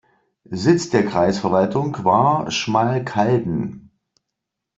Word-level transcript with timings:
Sitz 0.49 0.89
der 0.89 1.05
Kreisverwaltung 1.05 2.03
war 2.03 2.49
Schmalkalden. 2.49 3.91